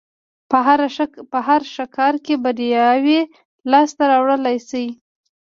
[1.31, 3.19] په هر ښه کار کې برياوې
[3.71, 4.85] لاس ته راوړلای شي.